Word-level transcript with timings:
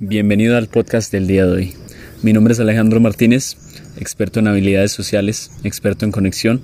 Bienvenido 0.00 0.56
al 0.56 0.68
podcast 0.68 1.10
del 1.10 1.26
día 1.26 1.44
de 1.44 1.52
hoy. 1.52 1.74
Mi 2.22 2.32
nombre 2.32 2.52
es 2.52 2.60
Alejandro 2.60 3.00
Martínez, 3.00 3.56
experto 3.96 4.38
en 4.38 4.46
habilidades 4.46 4.92
sociales, 4.92 5.50
experto 5.64 6.04
en 6.04 6.12
conexión 6.12 6.62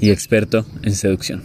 y 0.00 0.12
experto 0.12 0.64
en 0.84 0.94
seducción. 0.94 1.42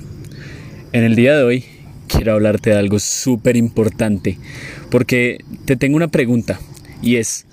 En 0.92 1.04
el 1.04 1.16
día 1.16 1.36
de 1.36 1.42
hoy 1.42 1.66
quiero 2.08 2.34
hablarte 2.34 2.70
de 2.70 2.78
algo 2.78 3.00
súper 3.00 3.58
importante 3.58 4.38
porque 4.92 5.40
te 5.66 5.76
tengo 5.76 5.96
una 5.96 6.10
pregunta 6.10 6.60
y 7.02 7.16
es, 7.16 7.48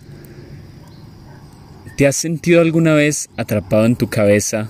¿te 1.96 2.06
has 2.06 2.16
sentido 2.16 2.60
alguna 2.60 2.92
vez 2.92 3.30
atrapado 3.38 3.86
en 3.86 3.96
tu 3.96 4.10
cabeza 4.10 4.68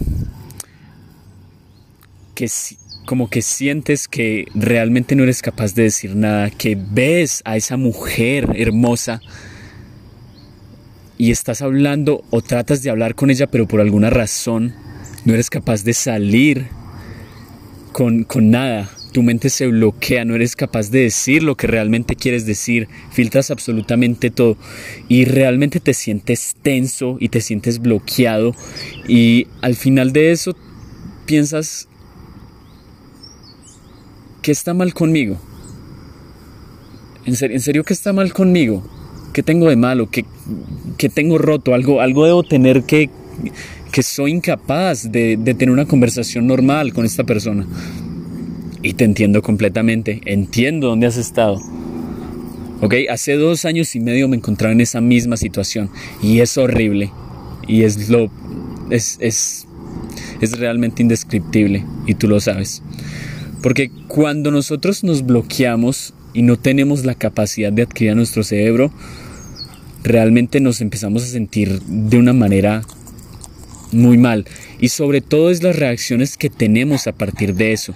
que 2.37 2.47
como 3.09 3.31
que 3.31 3.41
sientes 3.41 4.07
que 4.07 4.45
realmente 4.55 5.17
no 5.17 5.23
eres 5.23 5.41
capaz 5.41 5.75
de 5.75 5.85
decir 5.85 6.15
nada, 6.15 6.51
que 6.51 6.77
ves 6.79 7.41
a 7.47 7.57
esa 7.57 7.79
mujer 7.79 8.47
hermosa 8.55 9.23
y 11.17 11.31
estás 11.31 11.63
hablando 11.63 12.23
o 12.29 12.43
tratas 12.43 12.83
de 12.83 12.91
hablar 12.91 13.15
con 13.15 13.31
ella, 13.31 13.47
pero 13.47 13.67
por 13.67 13.81
alguna 13.81 14.11
razón 14.11 14.75
no 15.25 15.33
eres 15.33 15.49
capaz 15.49 15.85
de 15.85 15.95
salir 15.95 16.67
con, 17.93 18.25
con 18.25 18.51
nada. 18.51 18.91
Tu 19.15 19.23
mente 19.23 19.49
se 19.49 19.69
bloquea, 19.69 20.27
no 20.27 20.35
eres 20.35 20.55
capaz 20.55 20.91
de 20.91 21.05
decir 21.05 21.43
lo 21.43 21.57
que 21.57 21.67
realmente 21.67 22.15
quieres 22.15 22.45
decir, 22.45 22.89
filtras 23.11 23.51
absolutamente 23.51 24.31
todo 24.31 24.59
y 25.09 25.25
realmente 25.25 25.81
te 25.81 25.95
sientes 25.95 26.57
tenso 26.61 27.17
y 27.21 27.31
te 27.31 27.41
sientes 27.41 27.79
bloqueado 27.79 28.55
y 29.09 29.47
al 29.63 29.77
final 29.77 30.13
de 30.13 30.33
eso 30.33 30.55
piensas 31.25 31.88
¿qué 34.49 34.53
está 34.53 34.73
mal 34.73 34.95
conmigo? 34.95 35.37
¿En 37.27 37.37
serio, 37.37 37.55
¿En 37.55 37.61
serio 37.61 37.85
qué 37.85 37.93
está 37.93 38.15
mal 38.15 38.33
conmigo? 38.33 38.83
¿Qué 39.35 39.43
tengo 39.43 39.69
de 39.69 39.77
malo? 39.77 40.09
¿Qué, 40.11 40.25
qué 40.97 41.11
tengo 41.11 41.37
roto? 41.37 41.75
¿Algo, 41.75 42.01
algo 42.01 42.25
debo 42.25 42.43
tener 42.45 42.85
que, 42.85 43.11
que 43.93 44.03
soy 44.03 44.31
incapaz 44.31 45.13
de, 45.13 45.37
de 45.37 45.53
tener 45.53 45.71
una 45.71 45.85
conversación 45.85 46.47
normal 46.47 46.95
con 46.95 47.05
esta 47.05 47.25
persona? 47.25 47.67
Y 48.81 48.95
te 48.95 49.05
entiendo 49.05 49.43
completamente, 49.43 50.23
entiendo 50.25 50.89
dónde 50.89 51.09
has 51.09 51.19
estado. 51.19 51.61
Ok, 52.81 52.95
hace 53.11 53.35
dos 53.35 53.67
años 53.67 53.95
y 53.97 54.01
medio 54.01 54.29
me 54.29 54.37
encontraba 54.37 54.73
en 54.73 54.81
esa 54.81 55.03
misma 55.03 55.37
situación 55.37 55.91
y 56.23 56.41
es 56.41 56.57
horrible 56.57 57.13
y 57.67 57.83
es 57.83 58.09
lo 58.09 58.31
es, 58.89 59.19
es, 59.21 59.67
es 60.41 60.59
realmente 60.59 61.03
indescriptible 61.03 61.85
y 62.07 62.15
tú 62.15 62.29
lo 62.29 62.41
sabes. 62.41 62.83
Porque 63.63 63.91
cuando 64.07 64.51
nosotros 64.51 65.05
nos 65.05 65.25
bloqueamos 65.25 66.15
y 66.33 66.43
no 66.43 66.57
tenemos 66.57 67.05
la 67.05 67.15
capacidad 67.15 67.73
de 67.73 67.83
adquirir 67.83 68.13
a 68.13 68.15
nuestro 68.15 68.45
cerebro, 68.45 68.93
realmente 70.05 70.61
nos 70.61 70.81
empezamos 70.81 71.25
a 71.25 71.27
sentir 71.27 71.81
de 71.83 72.19
una 72.19 72.33
manera 72.33 72.83
muy 73.93 74.19
mal. 74.19 74.47
Y 74.79 74.91
sobre 74.91 75.21
todo 75.21 75.51
es 75.51 75.63
las 75.63 75.77
reacciones 75.77 76.37
que 76.37 76.51
tenemos 76.51 77.07
a 77.07 77.13
partir 77.13 77.55
de 77.55 77.73
eso. 77.73 77.95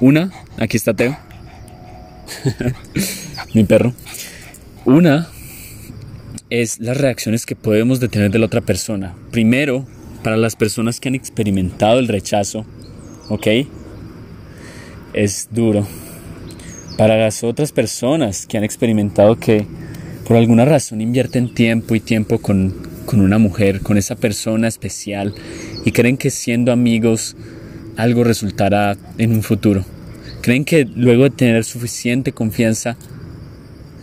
Una, 0.00 0.32
aquí 0.58 0.76
está 0.76 0.94
Teo, 0.94 1.16
mi 3.54 3.64
perro. 3.64 3.92
Una 4.84 5.28
es 6.50 6.80
las 6.80 6.96
reacciones 6.96 7.46
que 7.46 7.56
podemos 7.56 8.00
detener 8.00 8.30
de 8.30 8.38
la 8.38 8.46
otra 8.46 8.60
persona. 8.60 9.14
Primero, 9.30 9.86
para 10.22 10.36
las 10.36 10.56
personas 10.56 11.00
que 11.00 11.08
han 11.08 11.14
experimentado 11.14 11.98
el 11.98 12.08
rechazo, 12.08 12.66
¿ok? 13.28 13.46
Es 15.12 15.48
duro. 15.50 15.86
Para 16.96 17.16
las 17.16 17.42
otras 17.42 17.72
personas 17.72 18.46
que 18.46 18.58
han 18.58 18.64
experimentado 18.64 19.36
que 19.36 19.66
por 20.26 20.36
alguna 20.36 20.64
razón 20.64 21.00
invierten 21.00 21.52
tiempo 21.54 21.94
y 21.94 22.00
tiempo 22.00 22.38
con, 22.38 22.74
con 23.06 23.20
una 23.20 23.38
mujer, 23.38 23.80
con 23.80 23.98
esa 23.98 24.16
persona 24.16 24.68
especial 24.68 25.34
y 25.84 25.92
creen 25.92 26.16
que 26.16 26.30
siendo 26.30 26.72
amigos 26.72 27.36
algo 27.96 28.24
resultará 28.24 28.96
en 29.18 29.32
un 29.32 29.42
futuro. 29.42 29.84
Creen 30.40 30.64
que 30.64 30.84
luego 30.84 31.24
de 31.24 31.30
tener 31.30 31.64
suficiente 31.64 32.32
confianza 32.32 32.96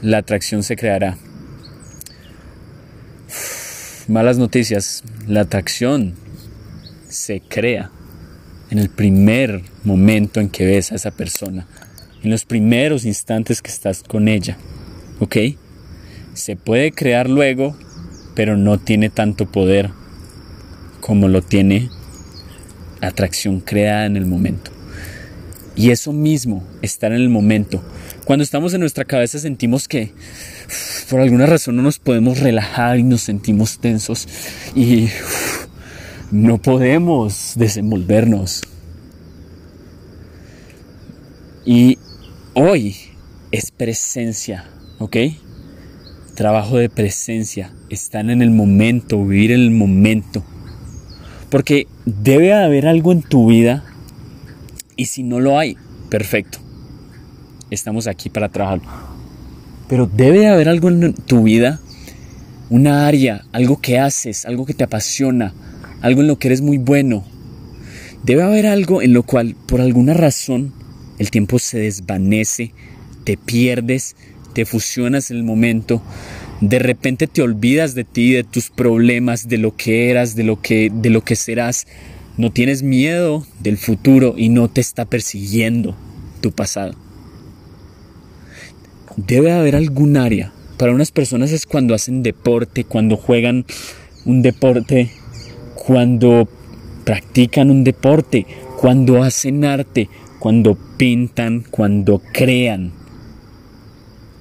la 0.01 0.19
atracción 0.19 0.63
se 0.63 0.75
creará. 0.75 1.17
Malas 4.07 4.37
noticias, 4.37 5.03
la 5.27 5.41
atracción 5.41 6.15
se 7.07 7.41
crea 7.41 7.91
en 8.69 8.79
el 8.79 8.89
primer 8.89 9.63
momento 9.83 10.39
en 10.39 10.49
que 10.49 10.65
ves 10.65 10.91
a 10.91 10.95
esa 10.95 11.11
persona, 11.11 11.67
en 12.23 12.29
los 12.29 12.45
primeros 12.45 13.05
instantes 13.05 13.61
que 13.61 13.71
estás 13.71 14.03
con 14.03 14.27
ella. 14.27 14.57
¿Ok? 15.19 15.37
Se 16.33 16.55
puede 16.55 16.91
crear 16.91 17.29
luego, 17.29 17.77
pero 18.35 18.57
no 18.57 18.77
tiene 18.77 19.09
tanto 19.09 19.51
poder 19.51 19.89
como 21.01 21.27
lo 21.27 21.41
tiene 21.41 21.89
atracción 23.01 23.59
creada 23.59 24.05
en 24.05 24.17
el 24.17 24.25
momento. 24.25 24.71
Y 25.75 25.91
eso 25.91 26.11
mismo, 26.11 26.67
estar 26.81 27.11
en 27.11 27.21
el 27.21 27.29
momento. 27.29 27.81
Cuando 28.25 28.43
estamos 28.43 28.73
en 28.73 28.81
nuestra 28.81 29.05
cabeza 29.05 29.39
sentimos 29.39 29.87
que 29.87 30.11
por 31.09 31.21
alguna 31.21 31.45
razón 31.45 31.77
no 31.77 31.81
nos 31.81 31.99
podemos 31.99 32.39
relajar 32.39 32.99
y 32.99 33.03
nos 33.03 33.21
sentimos 33.21 33.79
tensos 33.79 34.27
y 34.75 35.07
no 36.31 36.59
podemos 36.59 37.53
desenvolvernos. 37.55 38.63
Y 41.65 41.97
hoy 42.53 42.95
es 43.51 43.71
presencia, 43.71 44.65
¿ok? 44.99 45.17
Trabajo 46.35 46.77
de 46.77 46.89
presencia, 46.89 47.73
están 47.89 48.29
en 48.29 48.41
el 48.41 48.51
momento, 48.51 49.25
vivir 49.25 49.51
en 49.51 49.61
el 49.61 49.71
momento. 49.71 50.43
Porque 51.49 51.87
debe 52.05 52.53
haber 52.53 52.87
algo 52.87 53.11
en 53.11 53.23
tu 53.23 53.47
vida 53.47 53.83
y 54.95 55.05
si 55.05 55.23
no 55.23 55.39
lo 55.39 55.57
hay, 55.57 55.77
perfecto. 56.09 56.59
Estamos 57.71 58.07
aquí 58.07 58.29
para 58.29 58.49
trabajarlo. 58.49 58.89
Pero 59.87 60.05
debe 60.05 60.47
haber 60.47 60.69
algo 60.69 60.89
en 60.89 61.13
tu 61.13 61.43
vida, 61.43 61.79
una 62.69 63.07
área, 63.07 63.45
algo 63.51 63.81
que 63.81 63.97
haces, 63.97 64.45
algo 64.45 64.65
que 64.65 64.75
te 64.75 64.83
apasiona, 64.83 65.53
algo 66.01 66.21
en 66.21 66.27
lo 66.27 66.39
que 66.39 66.47
eres 66.47 66.61
muy 66.61 66.77
bueno. 66.77 67.23
Debe 68.23 68.43
haber 68.43 68.67
algo 68.67 69.01
en 69.01 69.13
lo 69.13 69.23
cual 69.23 69.55
por 69.67 69.81
alguna 69.81 70.13
razón 70.13 70.73
el 71.19 71.31
tiempo 71.31 71.59
se 71.59 71.79
desvanece, 71.79 72.73
te 73.23 73.37
pierdes, 73.37 74.15
te 74.53 74.65
fusionas 74.65 75.31
en 75.31 75.37
el 75.37 75.43
momento, 75.43 76.01
de 76.61 76.79
repente 76.79 77.27
te 77.27 77.41
olvidas 77.41 77.95
de 77.95 78.03
ti, 78.03 78.33
de 78.33 78.43
tus 78.43 78.69
problemas, 78.69 79.47
de 79.47 79.57
lo 79.57 79.75
que 79.75 80.09
eras, 80.09 80.35
de 80.35 80.43
lo 80.43 80.61
que, 80.61 80.91
de 80.93 81.09
lo 81.09 81.23
que 81.23 81.35
serás. 81.35 81.87
No 82.37 82.51
tienes 82.51 82.83
miedo 82.83 83.45
del 83.59 83.77
futuro 83.77 84.35
y 84.37 84.49
no 84.49 84.69
te 84.69 84.81
está 84.81 85.05
persiguiendo 85.05 85.95
tu 86.41 86.51
pasado. 86.51 86.95
Debe 89.15 89.51
haber 89.51 89.75
algún 89.75 90.17
área. 90.17 90.53
Para 90.77 90.93
unas 90.93 91.11
personas 91.11 91.51
es 91.51 91.65
cuando 91.65 91.93
hacen 91.93 92.23
deporte, 92.23 92.85
cuando 92.85 93.17
juegan 93.17 93.65
un 94.25 94.41
deporte 94.41 95.11
cuando 95.89 96.47
practican 97.03 97.71
un 97.71 97.83
deporte, 97.83 98.45
cuando 98.79 99.23
hacen 99.23 99.65
arte, 99.65 100.07
cuando 100.37 100.77
pintan, 100.97 101.65
cuando 101.71 102.21
crean. 102.31 102.91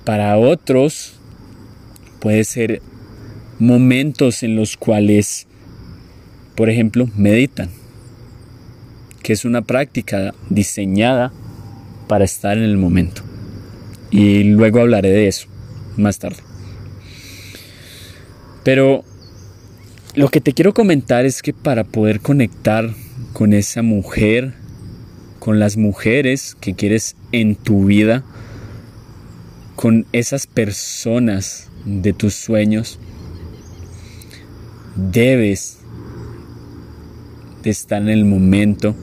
Para 0.05 0.37
otros 0.37 1.15
puede 2.21 2.45
ser 2.45 2.83
momentos 3.59 4.43
en 4.43 4.57
los 4.57 4.77
cuales, 4.77 5.47
por 6.55 6.69
ejemplo, 6.69 7.09
meditan, 7.17 7.71
que 9.23 9.33
es 9.33 9.47
una 9.47 9.63
práctica 9.63 10.35
diseñada 10.51 11.33
para 12.09 12.27
estar 12.27 12.59
en 12.59 12.65
el 12.65 12.77
momento. 12.77 13.23
Y 14.11 14.43
luego 14.45 14.81
hablaré 14.81 15.13
de 15.13 15.29
eso 15.29 15.49
más 15.97 16.19
tarde. 16.19 16.43
Pero 18.65 19.03
lo 20.19 20.31
que 20.31 20.41
te 20.41 20.53
quiero 20.53 20.75
comentar 20.75 21.27
es 21.27 21.43
que 21.43 21.53
para 21.53 21.85
poder 21.85 22.19
conectar 22.19 22.93
con 23.35 23.53
esa 23.53 23.83
mujer, 23.83 24.53
con 25.39 25.61
las 25.61 25.77
mujeres 25.77 26.57
que 26.61 26.75
quieres 26.75 27.15
en 27.31 27.55
tu 27.55 27.85
vida, 27.85 28.25
con 29.77 30.07
esas 30.11 30.49
personas 30.49 31.69
de 31.85 32.13
tus 32.13 32.35
sueños, 32.35 32.99
debes 34.97 35.79
de 37.63 37.71
estar 37.71 38.03
en 38.03 38.09
el 38.09 38.25
momento 38.25 38.97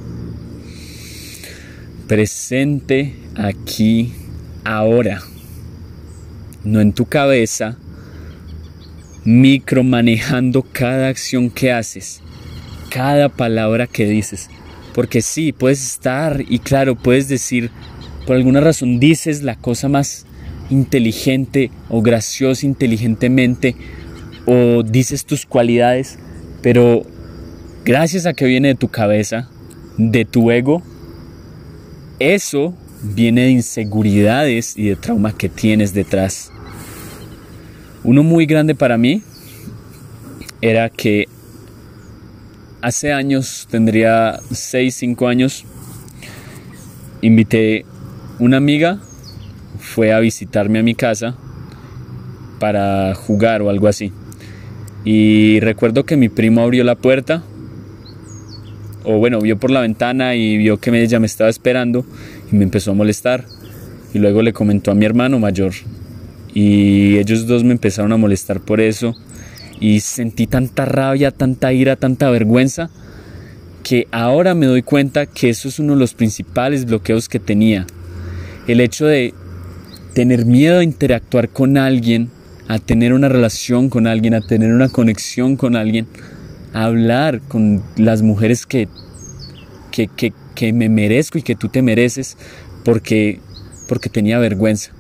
presente 2.09 3.15
aquí, 3.35 4.12
ahora, 4.65 5.21
no 6.65 6.81
en 6.81 6.91
tu 6.91 7.06
cabeza, 7.06 7.77
micromanejando 9.25 10.63
cada 10.72 11.07
acción 11.07 11.50
que 11.50 11.72
haces, 11.72 12.22
cada 12.89 13.30
palabra 13.30 13.88
que 13.88 14.06
dices. 14.06 14.50
Porque 14.94 15.22
sí, 15.22 15.51
puedes 15.51 15.83
estar 15.83 16.44
y 16.48 16.60
claro, 16.60 16.95
puedes 16.95 17.27
decir, 17.27 17.72
por 18.25 18.36
alguna 18.36 18.62
razón 18.62 19.00
dices 19.00 19.42
la 19.42 19.56
cosa 19.56 19.89
más 19.89 20.25
inteligente 20.69 21.72
o 21.89 22.01
gracioso 22.01 22.66
inteligentemente 22.66 23.75
o 24.45 24.83
dices 24.83 25.25
tus 25.25 25.45
cualidades, 25.45 26.18
pero 26.62 27.04
gracias 27.83 28.25
a 28.25 28.33
que 28.33 28.45
viene 28.45 28.69
de 28.69 28.75
tu 28.75 28.89
cabeza, 28.89 29.50
de 29.98 30.24
tu 30.24 30.51
ego, 30.51 30.81
eso 32.19 32.75
viene 33.01 33.42
de 33.42 33.51
inseguridades 33.51 34.77
y 34.77 34.89
de 34.89 34.95
traumas 34.95 35.33
que 35.33 35.50
tienes 35.50 35.94
detrás. 35.94 36.51
Uno 38.05 38.21
muy 38.21 38.45
grande 38.45 38.75
para 38.75 38.99
mí 38.99 39.23
era 40.61 40.91
que 40.91 41.27
hace 42.79 43.11
años, 43.11 43.67
tendría 43.71 44.39
6, 44.51 44.93
5 44.93 45.27
años, 45.27 45.65
invité 47.23 47.83
una 48.37 48.57
amiga, 48.57 48.99
fue 49.79 50.13
a 50.13 50.19
visitarme 50.19 50.77
a 50.77 50.83
mi 50.83 50.93
casa 50.93 51.35
para 52.59 53.15
jugar 53.15 53.63
o 53.63 53.71
algo 53.71 53.87
así. 53.87 54.11
Y 55.03 55.59
recuerdo 55.61 56.05
que 56.05 56.15
mi 56.15 56.29
primo 56.29 56.61
abrió 56.61 56.83
la 56.83 56.93
puerta, 56.93 57.41
o 59.03 59.17
bueno, 59.17 59.41
vio 59.41 59.57
por 59.57 59.71
la 59.71 59.81
ventana 59.81 60.35
y 60.35 60.57
vio 60.57 60.77
que 60.77 60.91
ella 60.91 61.19
me 61.19 61.25
estaba 61.25 61.49
esperando 61.49 62.05
y 62.51 62.55
me 62.55 62.65
empezó 62.65 62.91
a 62.91 62.93
molestar. 62.93 63.45
Y 64.13 64.19
luego 64.19 64.43
le 64.43 64.53
comentó 64.53 64.91
a 64.91 64.95
mi 64.95 65.05
hermano 65.05 65.39
mayor. 65.39 65.73
Y 66.55 67.17
ellos 67.17 67.45
dos 67.47 67.65
me 67.65 67.73
empezaron 67.73 68.13
a 68.13 68.17
molestar 68.17 68.61
por 68.61 68.79
eso. 68.79 69.13
Y 69.79 69.99
sentí 69.99 70.47
tanta 70.47 70.85
rabia, 70.85 71.31
tanta 71.31 71.73
ira, 71.73 71.97
tanta 71.97 72.29
vergüenza, 72.29 72.89
que 73.83 74.07
ahora 74.11 74.55
me 74.55 74.65
doy 74.65 74.81
cuenta 74.81 75.25
que 75.25 75.49
eso 75.49 75.67
es 75.67 75.79
uno 75.79 75.93
de 75.93 75.99
los 75.99 76.13
principales 76.13 76.85
bloqueos 76.85 77.27
que 77.27 77.39
tenía. 77.39 77.85
El 78.67 78.79
hecho 78.79 79.05
de 79.05 79.33
tener 80.13 80.45
miedo 80.45 80.79
a 80.79 80.83
interactuar 80.83 81.49
con 81.49 81.77
alguien, 81.77 82.29
a 82.69 82.79
tener 82.79 83.11
una 83.11 83.27
relación 83.27 83.89
con 83.89 84.07
alguien, 84.07 84.33
a 84.33 84.41
tener 84.41 84.71
una 84.71 84.87
conexión 84.87 85.57
con 85.57 85.75
alguien, 85.75 86.07
a 86.73 86.85
hablar 86.85 87.41
con 87.41 87.83
las 87.97 88.21
mujeres 88.21 88.65
que, 88.65 88.87
que, 89.91 90.07
que, 90.07 90.31
que 90.55 90.71
me 90.71 90.87
merezco 90.87 91.37
y 91.37 91.41
que 91.41 91.55
tú 91.55 91.67
te 91.67 91.81
mereces 91.81 92.37
porque, 92.85 93.41
porque 93.89 94.09
tenía 94.09 94.39
vergüenza. 94.39 94.94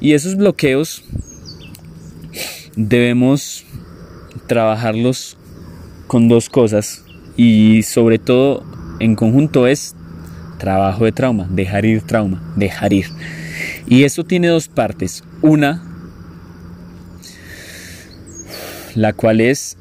Y 0.00 0.14
esos 0.14 0.36
bloqueos 0.36 1.04
debemos 2.74 3.64
trabajarlos 4.46 5.36
con 6.06 6.28
dos 6.28 6.48
cosas 6.48 7.04
y 7.36 7.82
sobre 7.82 8.18
todo 8.18 8.64
en 8.98 9.14
conjunto 9.14 9.66
es 9.66 9.94
trabajo 10.58 11.04
de 11.04 11.12
trauma, 11.12 11.48
dejar 11.50 11.84
ir 11.84 12.02
trauma, 12.02 12.42
dejar 12.56 12.92
ir. 12.92 13.06
Y 13.86 14.04
eso 14.04 14.24
tiene 14.24 14.48
dos 14.48 14.68
partes. 14.68 15.24
Una, 15.42 15.82
la 18.94 19.12
cual 19.12 19.40
es 19.40 19.76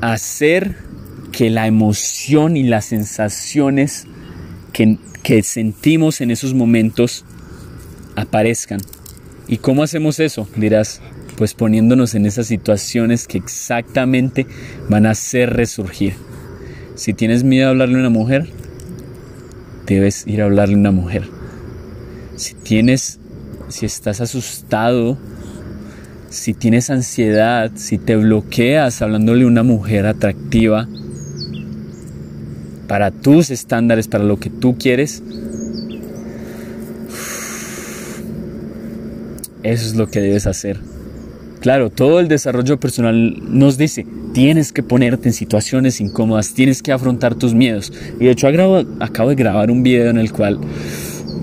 hacer 0.00 0.76
que 1.32 1.50
la 1.50 1.66
emoción 1.66 2.56
y 2.56 2.64
las 2.64 2.86
sensaciones 2.86 4.06
que, 4.72 4.98
que 5.22 5.42
sentimos 5.42 6.20
en 6.20 6.30
esos 6.30 6.54
momentos 6.54 7.24
aparezcan. 8.16 8.80
¿Y 9.48 9.56
cómo 9.56 9.82
hacemos 9.82 10.20
eso? 10.20 10.46
Dirás, 10.56 11.00
pues 11.36 11.54
poniéndonos 11.54 12.14
en 12.14 12.26
esas 12.26 12.46
situaciones 12.46 13.26
que 13.26 13.38
exactamente 13.38 14.46
van 14.90 15.06
a 15.06 15.10
hacer 15.10 15.54
resurgir. 15.54 16.14
Si 16.96 17.14
tienes 17.14 17.44
miedo 17.44 17.68
a 17.68 17.70
hablarle 17.70 17.96
a 17.96 18.00
una 18.00 18.10
mujer, 18.10 18.46
debes 19.86 20.26
ir 20.26 20.42
a 20.42 20.44
hablarle 20.44 20.74
a 20.74 20.78
una 20.78 20.90
mujer. 20.90 21.28
Si 22.36 22.54
tienes, 22.54 23.20
si 23.68 23.86
estás 23.86 24.20
asustado, 24.20 25.16
si 26.28 26.52
tienes 26.52 26.90
ansiedad, 26.90 27.70
si 27.74 27.96
te 27.96 28.16
bloqueas 28.16 29.00
hablándole 29.00 29.44
a 29.44 29.46
una 29.46 29.62
mujer 29.62 30.06
atractiva 30.06 30.86
para 32.86 33.10
tus 33.10 33.50
estándares, 33.50 34.08
para 34.08 34.24
lo 34.24 34.38
que 34.38 34.50
tú 34.50 34.76
quieres, 34.76 35.22
eso 39.72 39.86
es 39.86 39.96
lo 39.96 40.08
que 40.08 40.20
debes 40.20 40.46
hacer. 40.46 40.80
Claro, 41.60 41.90
todo 41.90 42.20
el 42.20 42.28
desarrollo 42.28 42.78
personal 42.78 43.36
nos 43.42 43.78
dice, 43.78 44.06
tienes 44.32 44.72
que 44.72 44.82
ponerte 44.82 45.28
en 45.28 45.32
situaciones 45.32 46.00
incómodas, 46.00 46.54
tienes 46.54 46.82
que 46.82 46.92
afrontar 46.92 47.34
tus 47.34 47.52
miedos. 47.52 47.92
Y 48.20 48.26
de 48.26 48.30
hecho 48.30 48.46
acabo 48.46 49.28
de 49.30 49.34
grabar 49.34 49.70
un 49.70 49.82
video 49.82 50.08
en 50.10 50.18
el 50.18 50.32
cual 50.32 50.60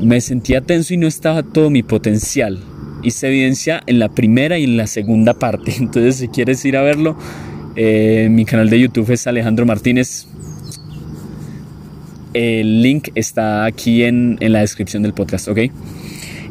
me 0.02 0.22
sentía 0.22 0.62
tenso 0.62 0.94
y 0.94 0.98
no 0.98 1.08
estaba 1.08 1.44
todo 1.44 1.70
mi 1.70 1.84
potencial. 1.84 2.60
Y 3.04 3.12
se 3.12 3.28
evidencia 3.28 3.84
en 3.86 4.00
la 4.00 4.10
primera 4.10 4.58
y 4.58 4.64
en 4.64 4.78
la 4.78 4.88
segunda 4.88 5.34
parte. 5.34 5.76
Entonces 5.80 6.16
si 6.16 6.30
quieres 6.30 6.64
ir 6.64 6.78
a 6.78 6.82
verlo, 6.82 7.18
eh, 7.76 8.30
mi 8.32 8.46
canal 8.46 8.70
de 8.70 8.80
YouTube 8.80 9.12
es 9.12 9.28
Alejandro 9.28 9.66
Martínez. 9.66 10.28
El 12.34 12.82
link 12.82 13.10
está 13.16 13.66
aquí 13.66 14.04
en, 14.04 14.38
en 14.40 14.54
la 14.54 14.60
descripción 14.60 15.04
del 15.04 15.14
podcast, 15.14 15.48
¿ok? 15.50 15.60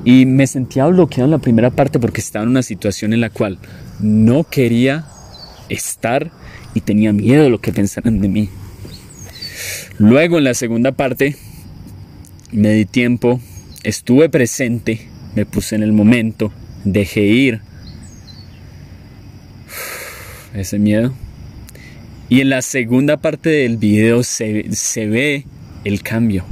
Y 0.04 0.26
me 0.26 0.46
sentía 0.46 0.86
bloqueado 0.86 1.24
en 1.24 1.30
la 1.30 1.38
primera 1.38 1.70
parte 1.70 1.98
porque 1.98 2.20
estaba 2.20 2.42
en 2.42 2.50
una 2.50 2.62
situación 2.62 3.12
en 3.12 3.20
la 3.20 3.30
cual 3.30 3.58
no 4.00 4.44
quería 4.44 5.06
estar 5.68 6.30
y 6.74 6.80
tenía 6.80 7.12
miedo 7.12 7.44
de 7.44 7.50
lo 7.50 7.60
que 7.60 7.72
pensaran 7.72 8.20
de 8.20 8.28
mí. 8.28 8.48
Luego 9.98 10.38
en 10.38 10.44
la 10.44 10.54
segunda 10.54 10.92
parte 10.92 11.36
me 12.52 12.72
di 12.72 12.84
tiempo, 12.84 13.40
estuve 13.82 14.28
presente, 14.28 15.08
me 15.34 15.46
puse 15.46 15.76
en 15.76 15.82
el 15.82 15.92
momento, 15.92 16.52
dejé 16.84 17.22
ir 17.22 17.60
ese 20.54 20.78
miedo. 20.78 21.14
Y 22.28 22.40
en 22.40 22.50
la 22.50 22.62
segunda 22.62 23.18
parte 23.18 23.50
del 23.50 23.76
video 23.76 24.22
se, 24.22 24.72
se 24.72 25.06
ve 25.06 25.44
el 25.84 26.02
cambio. 26.02 26.44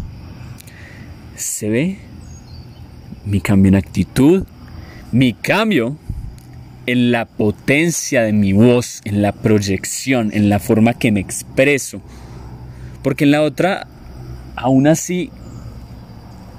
Se 1.37 1.69
ve 1.69 1.99
mi 3.25 3.41
cambio 3.41 3.71
en 3.71 3.77
actitud, 3.77 4.45
mi 5.13 5.33
cambio 5.33 5.97
en 6.87 7.13
la 7.13 7.27
potencia 7.27 8.23
de 8.23 8.33
mi 8.33 8.53
voz, 8.53 9.01
en 9.05 9.23
la 9.23 9.33
proyección, 9.33 10.31
en 10.33 10.49
la 10.49 10.59
forma 10.59 10.95
que 10.95 11.13
me 11.13 11.21
expreso. 11.21 12.01
Porque 13.03 13.25
en 13.25 13.31
la 13.31 13.43
otra, 13.43 13.87
aún 14.57 14.87
así, 14.87 15.31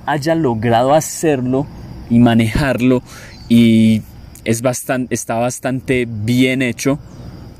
haya 0.06 0.36
logrado 0.36 0.94
hacerlo 0.94 1.68
y 2.10 2.19
manejarlo 2.19 3.01
y 3.50 4.01
es 4.45 4.62
bastante, 4.62 5.13
está 5.13 5.36
bastante 5.36 6.05
bien 6.08 6.62
hecho 6.62 7.00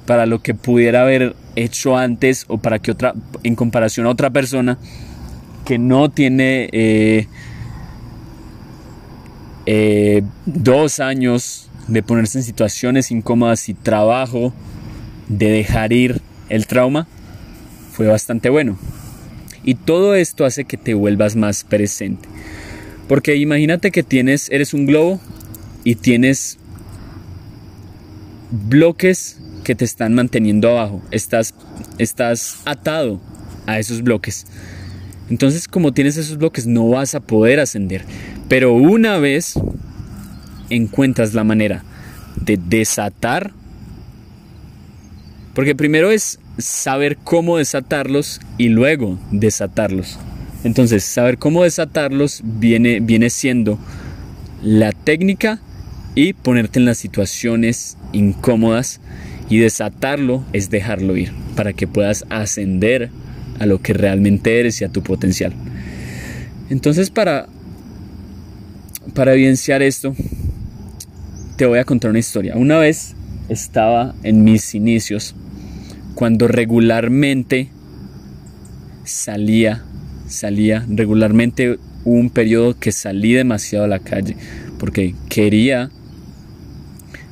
para 0.06 0.26
lo 0.26 0.42
que 0.42 0.54
pudiera 0.54 1.02
haber 1.02 1.36
hecho 1.56 1.98
antes 1.98 2.46
o 2.48 2.58
para 2.58 2.80
que 2.80 2.92
otra, 2.92 3.14
en 3.44 3.56
comparación 3.56 4.06
a 4.06 4.10
otra 4.10 4.30
persona 4.30 4.78
que 5.66 5.78
no 5.78 6.10
tiene 6.12 6.70
eh, 6.74 7.28
eh, 9.66 10.24
dos 10.46 11.00
años 11.00 11.70
de 11.88 12.04
ponerse 12.04 12.40
en 12.40 12.44
situaciones 12.44 13.12
incómodas 13.12 13.70
y 13.70 13.74
trabajo 13.74 14.54
de 15.28 15.50
dejar 15.50 15.94
ir 15.94 16.22
el 16.50 16.68
trauma 16.68 17.08
fue 17.92 18.08
bastante 18.08 18.50
bueno. 18.50 18.78
Y 19.64 19.76
todo 19.76 20.16
esto 20.16 20.46
hace 20.46 20.66
que 20.66 20.78
te 20.78 20.94
vuelvas 20.94 21.36
más 21.36 21.64
presente. 21.64 22.28
Porque 23.08 23.36
imagínate 23.36 23.92
que 23.92 24.04
tienes, 24.04 24.50
eres 24.50 24.74
un 24.74 24.86
globo 24.86 25.22
y 25.84 25.96
tienes 25.96 26.58
bloques 28.52 29.40
que 29.64 29.76
te 29.76 29.86
están 29.86 30.14
manteniendo 30.14 30.70
abajo. 30.70 31.02
Estás, 31.12 31.54
estás 31.98 32.62
atado 32.66 33.22
a 33.66 33.80
esos 33.80 34.02
bloques. 34.02 34.46
Entonces, 35.30 35.68
como 35.68 35.94
tienes 35.94 36.18
esos 36.18 36.38
bloques, 36.38 36.68
no 36.68 36.90
vas 36.90 37.16
a 37.16 37.22
poder 37.22 37.60
ascender. 37.60 38.04
Pero 38.50 38.74
una 38.74 39.18
vez 39.20 39.56
encuentras 40.70 41.34
la 41.34 41.44
manera 41.44 41.84
de 42.36 42.58
desatar, 42.58 43.52
porque 45.54 45.76
primero 45.76 46.12
es 46.12 46.40
saber 46.58 47.18
cómo 47.24 47.58
desatarlos 47.58 48.42
y 48.58 48.70
luego 48.70 49.20
desatarlos. 49.32 50.20
Entonces, 50.64 51.04
saber 51.04 51.38
cómo 51.38 51.64
desatarlos 51.64 52.42
viene, 52.44 53.00
viene 53.00 53.30
siendo 53.30 53.78
la 54.62 54.92
técnica 54.92 55.60
y 56.16 56.34
ponerte 56.34 56.80
en 56.80 56.86
las 56.86 56.98
situaciones 56.98 57.98
incómodas 58.14 59.02
y 59.50 59.58
desatarlo 59.58 60.44
es 60.54 60.70
dejarlo 60.70 61.18
ir 61.18 61.34
para 61.56 61.74
que 61.74 61.88
puedas 61.88 62.26
ascender 62.30 63.10
a 63.60 63.66
lo 63.66 63.82
que 63.82 63.94
realmente 63.94 64.60
eres 64.60 64.80
y 64.82 64.86
a 64.86 64.90
tu 64.90 65.04
potencial. 65.04 65.54
Entonces, 66.70 67.10
para 67.10 67.48
para 69.14 69.34
evidenciar 69.34 69.82
esto, 69.82 70.16
te 71.56 71.66
voy 71.66 71.80
a 71.80 71.86
contar 71.86 72.10
una 72.10 72.20
historia. 72.20 72.56
Una 72.56 72.78
vez 72.78 73.16
estaba 73.50 74.16
en 74.24 74.44
mis 74.44 74.74
inicios, 74.76 75.36
cuando 76.16 76.48
regularmente 76.48 77.70
salía, 79.04 79.84
salía, 80.28 80.86
regularmente 80.90 81.78
hubo 82.06 82.20
un 82.20 82.30
periodo 82.30 82.78
que 82.80 82.92
salí 82.92 83.34
demasiado 83.34 83.86
a 83.86 83.88
la 83.88 84.00
calle 84.00 84.36
porque 84.80 85.16
quería 85.30 85.90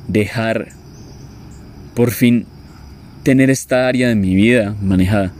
dejar 0.08 0.68
por 1.94 2.10
fin 2.10 2.46
tener 3.22 3.50
esta 3.50 3.86
área 3.88 4.08
de 4.08 4.14
mi 4.14 4.34
vida 4.34 4.74
manejada. 4.80 5.32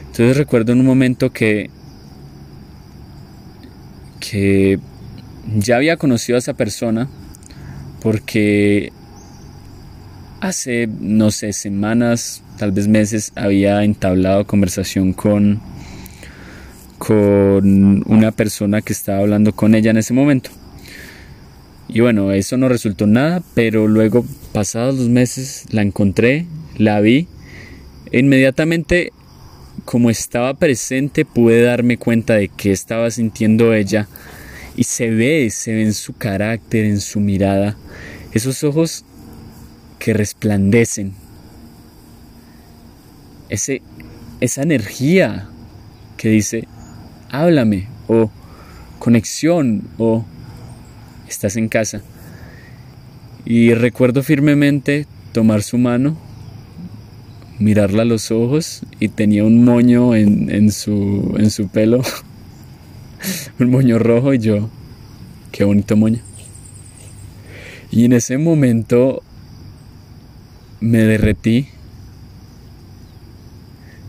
Entonces 0.00 0.36
recuerdo 0.36 0.72
en 0.72 0.80
un 0.80 0.86
momento 0.86 1.30
que 1.30 1.70
que 4.20 4.78
ya 5.56 5.76
había 5.76 5.96
conocido 5.96 6.36
a 6.36 6.38
esa 6.38 6.54
persona 6.54 7.08
porque 8.00 8.92
hace, 10.40 10.88
no 11.00 11.30
sé, 11.30 11.52
semanas, 11.52 12.42
tal 12.58 12.72
vez 12.72 12.88
meses, 12.88 13.32
había 13.34 13.82
entablado 13.84 14.46
conversación 14.46 15.12
con, 15.12 15.60
con 16.98 18.04
una 18.06 18.32
persona 18.32 18.82
que 18.82 18.92
estaba 18.92 19.18
hablando 19.18 19.54
con 19.54 19.74
ella 19.74 19.90
en 19.90 19.98
ese 19.98 20.14
momento. 20.14 20.50
Y 21.88 22.00
bueno, 22.00 22.32
eso 22.32 22.56
no 22.58 22.68
resultó 22.68 23.06
nada, 23.06 23.42
pero 23.54 23.88
luego, 23.88 24.24
pasados 24.52 24.96
los 24.96 25.08
meses, 25.08 25.64
la 25.70 25.82
encontré, 25.82 26.46
la 26.76 27.00
vi. 27.00 27.26
E 28.12 28.20
inmediatamente, 28.20 29.12
como 29.86 30.10
estaba 30.10 30.54
presente, 30.54 31.24
pude 31.24 31.62
darme 31.62 31.96
cuenta 31.96 32.34
de 32.34 32.48
qué 32.48 32.72
estaba 32.72 33.10
sintiendo 33.10 33.72
ella. 33.72 34.06
Y 34.78 34.84
se 34.84 35.10
ve, 35.10 35.50
se 35.50 35.74
ve 35.74 35.82
en 35.82 35.92
su 35.92 36.12
carácter, 36.12 36.84
en 36.84 37.00
su 37.00 37.18
mirada. 37.18 37.76
Esos 38.32 38.62
ojos 38.62 39.04
que 39.98 40.14
resplandecen. 40.14 41.14
Ese, 43.48 43.82
esa 44.40 44.62
energía 44.62 45.48
que 46.16 46.28
dice, 46.28 46.68
háblame, 47.28 47.88
o 48.06 48.30
conexión, 49.00 49.82
o 49.98 50.24
estás 51.28 51.56
en 51.56 51.68
casa. 51.68 52.00
Y 53.44 53.74
recuerdo 53.74 54.22
firmemente 54.22 55.08
tomar 55.32 55.64
su 55.64 55.76
mano, 55.78 56.16
mirarla 57.58 58.02
a 58.02 58.04
los 58.04 58.30
ojos 58.30 58.82
y 59.00 59.08
tenía 59.08 59.42
un 59.42 59.64
moño 59.64 60.14
en, 60.14 60.48
en, 60.54 60.70
su, 60.70 61.34
en 61.36 61.50
su 61.50 61.66
pelo, 61.66 62.00
un 63.58 63.70
moño 63.70 63.98
rojo 63.98 64.34
y 64.34 64.38
yo, 64.38 64.68
qué 65.52 65.64
bonito 65.64 65.96
moño. 65.96 66.20
Y 67.90 68.04
en 68.04 68.12
ese 68.12 68.38
momento 68.38 69.22
me 70.80 70.98
derretí, 70.98 71.68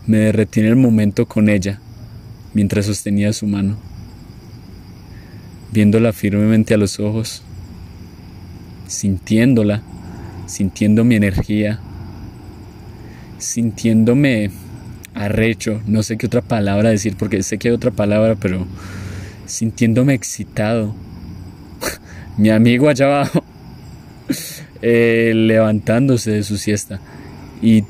me 0.06 0.18
derretí 0.18 0.60
en 0.60 0.66
el 0.66 0.76
momento 0.76 1.26
con 1.26 1.48
ella, 1.48 1.80
mientras 2.54 2.86
sostenía 2.86 3.32
su 3.32 3.46
mano, 3.46 3.78
viéndola 5.72 6.12
firmemente 6.12 6.74
a 6.74 6.76
los 6.76 7.00
ojos, 7.00 7.42
sintiéndola, 8.86 9.82
sintiendo 10.46 11.04
mi 11.04 11.14
energía, 11.14 11.80
sintiéndome 13.38 14.50
arrecho, 15.14 15.80
no 15.86 16.02
sé 16.02 16.18
qué 16.18 16.26
otra 16.26 16.42
palabra 16.42 16.90
decir, 16.90 17.16
porque 17.16 17.42
sé 17.42 17.58
que 17.58 17.68
hay 17.68 17.74
otra 17.74 17.90
palabra, 17.90 18.36
pero 18.36 18.66
sintiéndome 19.50 20.14
excitado. 20.14 20.94
mi 22.36 22.50
amigo 22.50 22.88
allá 22.88 23.06
abajo 23.06 23.44
eh, 24.82 25.32
levantándose 25.34 26.30
de 26.30 26.42
su 26.42 26.56
siesta. 26.56 27.00
Y 27.62 27.84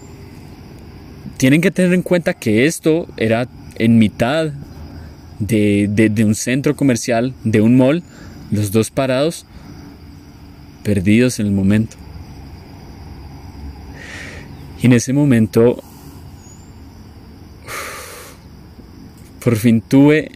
tienen 1.37 1.61
que 1.61 1.71
tener 1.71 1.95
en 1.95 2.03
cuenta 2.03 2.35
que 2.35 2.67
esto 2.67 3.07
era 3.17 3.49
en 3.77 3.99
mitad 3.99 4.53
de, 5.39 5.89
de, 5.89 6.25
un 6.25 6.35
centro 6.35 6.77
comercial, 6.77 7.33
de 7.45 7.61
un 7.63 7.77
mall, 7.77 8.03
los 8.51 8.73
dos 8.73 8.91
parados, 8.91 9.47
perdidos 10.83 11.41
en 11.41 11.47
el 11.47 11.53
momento. 11.53 11.97
Y 14.83 14.87
en 14.87 14.93
ese 14.93 15.13
momento, 15.13 15.83
por 19.43 19.57
fin 19.57 19.81
tuve 19.81 20.33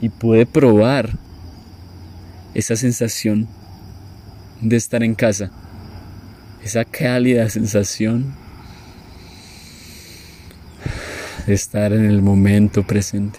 y 0.00 0.08
pude 0.08 0.46
probar 0.46 1.10
esa 2.54 2.76
sensación 2.76 3.48
de 4.60 4.76
estar 4.76 5.02
en 5.02 5.14
casa. 5.14 5.50
Esa 6.64 6.84
cálida 6.84 7.48
sensación 7.48 8.34
de 11.46 11.54
estar 11.54 11.92
en 11.92 12.04
el 12.04 12.22
momento 12.22 12.82
presente. 12.82 13.38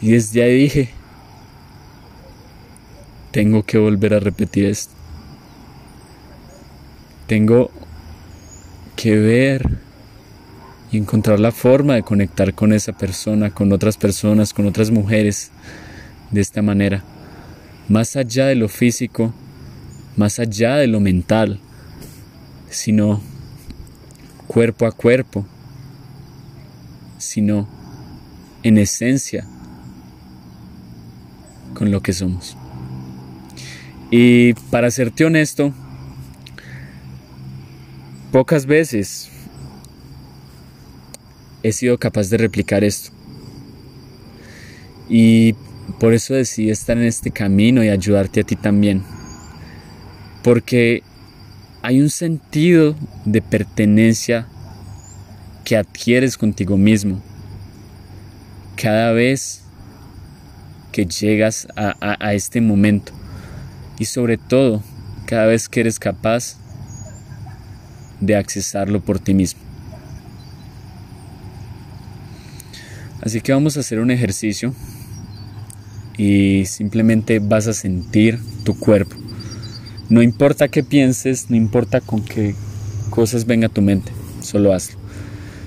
Y 0.00 0.12
desde 0.12 0.42
ahí 0.42 0.62
dije, 0.62 0.90
tengo 3.30 3.62
que 3.62 3.78
volver 3.78 4.14
a 4.14 4.20
repetir 4.20 4.66
esto. 4.66 4.94
Tengo 7.26 7.70
que 8.94 9.16
ver 9.16 9.85
encontrar 10.96 11.40
la 11.40 11.52
forma 11.52 11.94
de 11.94 12.02
conectar 12.02 12.54
con 12.54 12.72
esa 12.72 12.92
persona, 12.92 13.50
con 13.50 13.72
otras 13.72 13.96
personas, 13.96 14.52
con 14.52 14.66
otras 14.66 14.90
mujeres, 14.90 15.50
de 16.30 16.40
esta 16.40 16.62
manera 16.62 17.04
más 17.88 18.16
allá 18.16 18.46
de 18.46 18.56
lo 18.56 18.68
físico, 18.68 19.32
más 20.16 20.38
allá 20.38 20.76
de 20.76 20.86
lo 20.86 21.00
mental, 21.00 21.60
sino 22.68 23.20
cuerpo 24.46 24.86
a 24.86 24.92
cuerpo, 24.92 25.46
sino 27.18 27.68
en 28.62 28.78
esencia 28.78 29.46
con 31.74 31.90
lo 31.90 32.02
que 32.02 32.12
somos. 32.12 32.56
Y 34.10 34.54
para 34.70 34.90
serte 34.90 35.24
honesto, 35.24 35.72
pocas 38.32 38.66
veces 38.66 39.30
he 41.66 41.72
sido 41.72 41.98
capaz 41.98 42.30
de 42.30 42.38
replicar 42.38 42.84
esto. 42.84 43.10
Y 45.08 45.54
por 45.98 46.14
eso 46.14 46.34
decidí 46.34 46.70
estar 46.70 46.96
en 46.96 47.04
este 47.04 47.30
camino 47.30 47.82
y 47.82 47.88
ayudarte 47.88 48.40
a 48.40 48.44
ti 48.44 48.54
también. 48.54 49.02
Porque 50.44 51.02
hay 51.82 52.00
un 52.00 52.10
sentido 52.10 52.94
de 53.24 53.42
pertenencia 53.42 54.46
que 55.64 55.76
adquieres 55.76 56.36
contigo 56.36 56.76
mismo 56.76 57.20
cada 58.76 59.10
vez 59.10 59.62
que 60.92 61.06
llegas 61.06 61.66
a, 61.74 62.34
este 62.34 62.60
momento 62.60 63.12
y 63.98 64.04
sobre 64.04 64.38
todo 64.38 64.82
cada 65.26 65.46
vez 65.46 65.68
que 65.68 65.80
eres 65.80 65.98
capaz 65.98 66.56
de 68.20 68.36
accesarlo 68.36 69.00
por 69.00 69.18
ti 69.18 69.34
mismo. 69.34 69.65
Así 73.26 73.40
que 73.40 73.52
vamos 73.52 73.76
a 73.76 73.80
hacer 73.80 73.98
un 73.98 74.12
ejercicio 74.12 74.72
y 76.16 76.64
simplemente 76.66 77.40
vas 77.40 77.66
a 77.66 77.72
sentir 77.72 78.38
tu 78.62 78.78
cuerpo. 78.78 79.16
No 80.08 80.22
importa 80.22 80.68
qué 80.68 80.84
pienses, 80.84 81.50
no 81.50 81.56
importa 81.56 82.00
con 82.00 82.22
qué 82.24 82.54
cosas 83.10 83.44
venga 83.44 83.68
tu 83.68 83.82
mente, 83.82 84.12
solo 84.42 84.72
hazlo. 84.72 85.00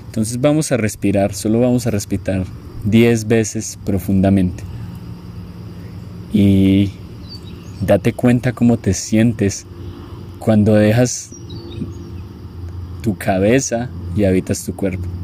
Entonces 0.06 0.40
vamos 0.40 0.72
a 0.72 0.78
respirar, 0.78 1.34
solo 1.34 1.60
vamos 1.60 1.86
a 1.86 1.90
respirar 1.90 2.46
10 2.86 3.28
veces 3.28 3.78
profundamente. 3.84 4.64
Y 6.32 6.92
date 7.82 8.14
cuenta 8.14 8.52
cómo 8.52 8.78
te 8.78 8.94
sientes 8.94 9.66
cuando 10.38 10.76
dejas 10.76 11.28
tu 13.02 13.18
cabeza 13.18 13.90
y 14.16 14.24
habitas 14.24 14.64
tu 14.64 14.74
cuerpo. 14.74 15.19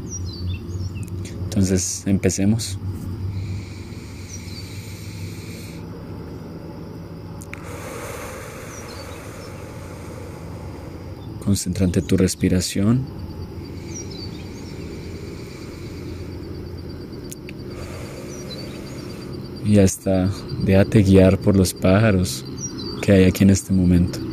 Entonces 1.57 2.03
empecemos. 2.05 2.77
Concentrante 11.43 12.03
tu 12.03 12.15
respiración. 12.15 13.07
Y 19.65 19.79
hasta 19.79 20.29
déjate 20.63 21.01
guiar 21.01 21.39
por 21.39 21.55
los 21.55 21.73
pájaros 21.73 22.45
que 23.01 23.13
hay 23.13 23.23
aquí 23.23 23.43
en 23.43 23.49
este 23.49 23.73
momento. 23.73 24.26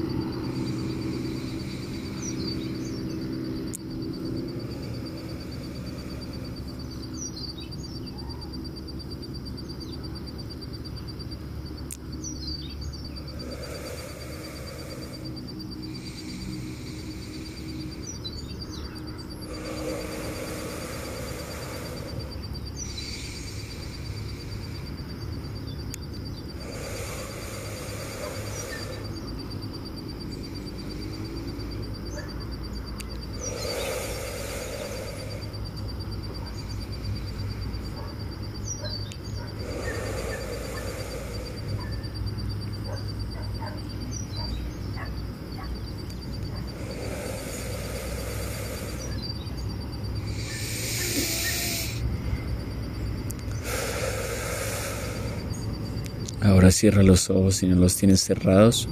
Ahora 56.44 56.70
cierra 56.70 57.02
los 57.02 57.30
ojos 57.30 57.56
si 57.56 57.66
no 57.66 57.76
los 57.76 57.96
tienes 57.96 58.20
cerrados. 58.20 58.86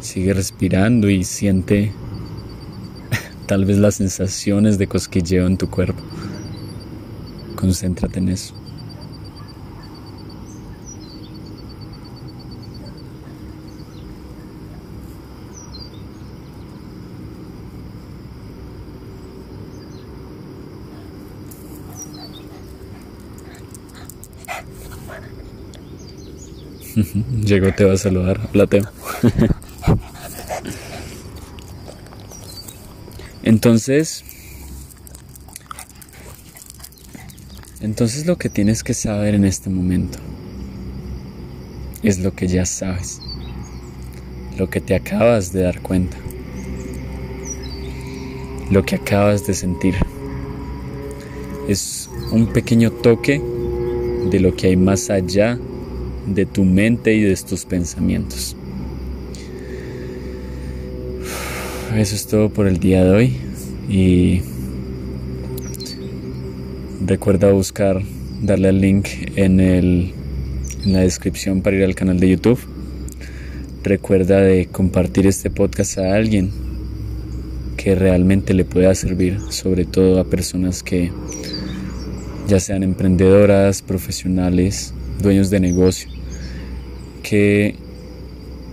Sigue 0.00 0.32
respirando 0.32 1.10
y 1.10 1.24
siente 1.24 1.92
tal 3.46 3.66
vez 3.66 3.76
las 3.76 3.96
sensaciones 3.96 4.78
de 4.78 4.86
cosquilleo 4.86 5.46
en 5.46 5.58
tu 5.58 5.68
cuerpo. 5.68 6.02
Concéntrate 7.54 8.18
en 8.18 8.30
eso. 8.30 8.54
Llegó, 27.44 27.72
te 27.72 27.84
va 27.84 27.94
a 27.94 27.96
saludar. 27.96 28.40
Hola, 28.52 28.66
Teo. 28.66 28.84
Entonces, 33.42 34.24
entonces 37.80 38.26
lo 38.26 38.36
que 38.38 38.48
tienes 38.48 38.84
que 38.84 38.94
saber 38.94 39.34
en 39.34 39.44
este 39.44 39.68
momento 39.68 40.18
es 42.02 42.20
lo 42.20 42.34
que 42.34 42.46
ya 42.46 42.66
sabes, 42.66 43.20
lo 44.58 44.70
que 44.70 44.80
te 44.80 44.94
acabas 44.94 45.52
de 45.52 45.62
dar 45.62 45.80
cuenta, 45.82 46.16
lo 48.70 48.84
que 48.84 48.96
acabas 48.96 49.46
de 49.46 49.54
sentir. 49.54 49.94
Es 51.68 52.08
un 52.30 52.46
pequeño 52.52 52.90
toque 52.90 53.40
de 54.30 54.40
lo 54.40 54.54
que 54.54 54.68
hay 54.68 54.76
más 54.76 55.10
allá 55.10 55.58
de 56.26 56.46
tu 56.46 56.64
mente 56.64 57.14
y 57.14 57.22
de 57.22 57.36
tus 57.36 57.64
pensamientos. 57.64 58.56
Eso 61.96 62.14
es 62.14 62.26
todo 62.26 62.48
por 62.48 62.66
el 62.66 62.78
día 62.78 63.04
de 63.04 63.10
hoy 63.10 63.36
y 63.88 64.40
recuerda 67.04 67.52
buscar, 67.52 68.02
darle 68.42 68.68
al 68.68 68.80
link 68.80 69.08
en, 69.36 69.60
el, 69.60 70.12
en 70.84 70.92
la 70.92 71.00
descripción 71.00 71.60
para 71.60 71.76
ir 71.76 71.84
al 71.84 71.94
canal 71.94 72.18
de 72.18 72.30
YouTube. 72.30 72.58
Recuerda 73.82 74.40
de 74.40 74.66
compartir 74.66 75.26
este 75.26 75.50
podcast 75.50 75.98
a 75.98 76.14
alguien 76.14 76.50
que 77.76 77.94
realmente 77.94 78.54
le 78.54 78.64
pueda 78.64 78.94
servir, 78.94 79.40
sobre 79.50 79.84
todo 79.84 80.20
a 80.20 80.24
personas 80.24 80.82
que 80.82 81.10
ya 82.48 82.60
sean 82.60 82.82
emprendedoras, 82.84 83.82
profesionales, 83.82 84.94
dueños 85.22 85.50
de 85.50 85.60
negocio, 85.60 86.10
que 87.22 87.76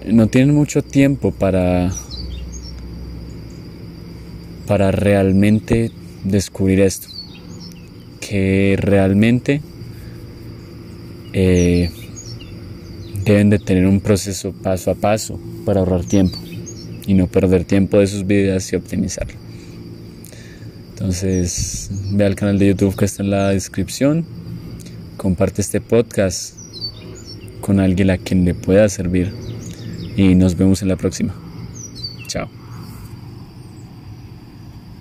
no 0.05 0.27
tienen 0.27 0.55
mucho 0.55 0.81
tiempo 0.81 1.31
para, 1.31 1.91
para 4.67 4.91
realmente 4.91 5.91
descubrir 6.23 6.81
esto, 6.81 7.07
que 8.19 8.75
realmente 8.79 9.61
eh, 11.33 11.91
deben 13.23 13.49
de 13.49 13.59
tener 13.59 13.85
un 13.85 14.01
proceso 14.01 14.51
paso 14.51 14.91
a 14.91 14.95
paso 14.95 15.39
para 15.65 15.81
ahorrar 15.81 16.03
tiempo 16.05 16.37
y 17.05 17.13
no 17.13 17.27
perder 17.27 17.65
tiempo 17.65 17.99
de 17.99 18.07
sus 18.07 18.25
vidas 18.25 18.71
y 18.73 18.75
optimizarlo. 18.75 19.35
Entonces, 20.91 21.89
ve 22.11 22.25
al 22.25 22.35
canal 22.35 22.59
de 22.59 22.67
YouTube 22.67 22.95
que 22.95 23.05
está 23.05 23.23
en 23.23 23.29
la 23.29 23.49
descripción, 23.49 24.25
comparte 25.19 25.61
este 25.61 25.81
podcast 25.81 26.55
con 27.59 27.81
alguien 27.81 28.09
a 28.09 28.17
quien 28.17 28.45
le 28.45 28.55
pueda 28.55 28.87
servir 28.87 29.33
y 30.15 30.33
nos 30.33 30.55
vemos 30.55 30.81
en 30.81 30.87
la 30.87 30.95
próxima. 30.95 31.35